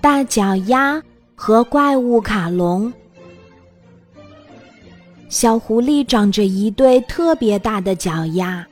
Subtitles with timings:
[0.00, 1.02] 大脚丫
[1.34, 2.92] 和怪物卡隆。
[5.28, 8.66] 小狐狸长着一对特别大的脚丫，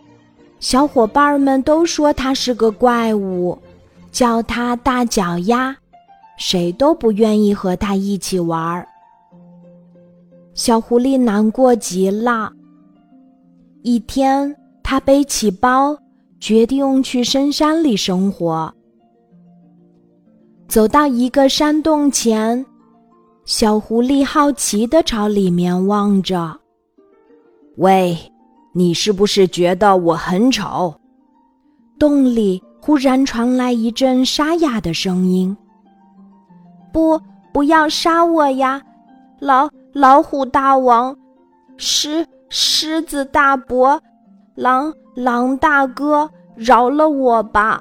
[0.59, 3.59] 小伙伴们都说它是个怪物，
[4.11, 5.77] 叫它大脚丫，
[6.39, 8.89] 谁都不愿意和它一起玩儿。
[10.55, 12.51] 小狐狸难过极了。
[13.83, 15.95] 一天，它背起包，
[16.41, 18.73] 决定去深山里生活。
[20.69, 22.65] 走到一个山洞前。
[23.45, 26.59] 小狐狸好奇地朝里面望着。
[27.79, 28.19] “喂，
[28.73, 30.93] 你是不是觉得我很丑？”
[31.99, 35.57] 洞里忽然传来一阵沙哑的声音。
[36.93, 37.21] “不，
[37.53, 38.83] 不要杀我呀！
[39.39, 41.17] 老老虎大王，
[41.77, 44.01] 狮狮子大伯，
[44.57, 47.81] 狼狼大哥，饶了我吧！”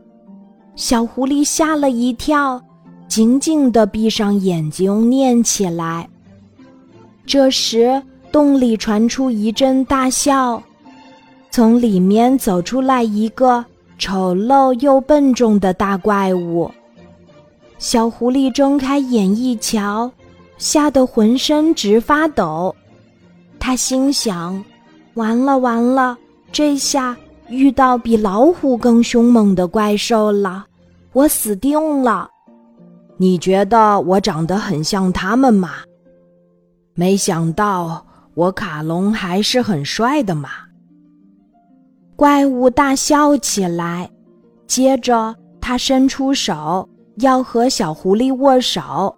[0.75, 2.61] 小狐狸吓了一跳。
[3.07, 6.09] 紧紧地闭上眼睛，念起来。
[7.25, 10.61] 这时，洞里传出一阵大笑，
[11.49, 13.63] 从里面走出来一个
[13.97, 16.69] 丑陋又笨重的大怪物。
[17.77, 20.11] 小狐狸睁开眼一瞧，
[20.57, 22.75] 吓得浑身直发抖。
[23.59, 24.63] 他心想
[25.15, 26.17] ：“完了完了，
[26.51, 27.15] 这下
[27.47, 30.65] 遇到比老虎更凶猛的怪兽了，
[31.13, 32.29] 我死定了。”
[33.17, 35.71] 你觉得我长得很像他们吗？
[36.93, 40.49] 没想到我卡隆还是很帅的嘛！
[42.15, 44.09] 怪物大笑起来，
[44.67, 49.15] 接着他伸出手要和小狐狸握手。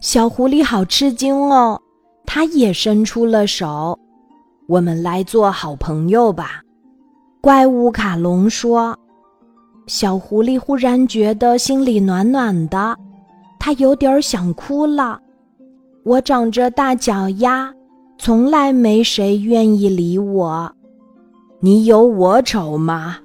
[0.00, 1.80] 小狐狸好吃惊哦，
[2.26, 3.98] 他也伸出了手。
[4.68, 6.62] 我们来做好朋友吧，
[7.40, 8.96] 怪物卡隆说。
[9.86, 12.96] 小狐狸忽然觉得心里暖暖的，
[13.58, 15.20] 它有点想哭了。
[16.04, 17.72] 我长着大脚丫，
[18.18, 20.72] 从来没谁愿意理我。
[21.60, 23.18] 你有我丑吗？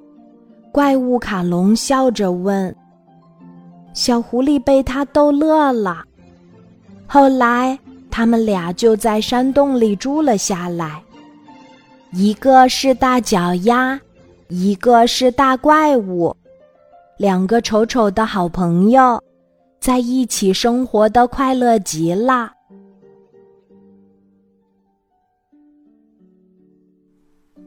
[0.72, 2.74] 怪物卡隆笑着问。
[3.94, 6.04] 小狐狸被他逗乐了。
[7.06, 7.78] 后来，
[8.10, 11.02] 他们俩就在山洞里住了下来。
[12.12, 13.98] 一个是大脚丫，
[14.48, 16.36] 一个是大怪物。
[17.18, 19.20] 两个丑丑的好朋友，
[19.80, 22.52] 在一起生活的快乐极了。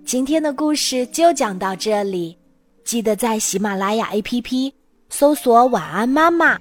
[0.05, 2.37] 今天的故事就讲到这里，
[2.85, 4.71] 记得在喜马拉雅 APP
[5.09, 6.57] 搜索“晚安妈妈”，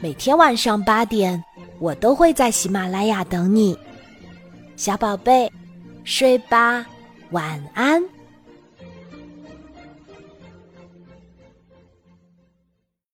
[0.00, 1.44] 每天晚上八点，
[1.80, 3.76] 我都会在喜马拉雅等你，
[4.74, 5.52] 小宝贝，
[6.02, 6.86] 睡吧，
[7.32, 8.02] 晚安。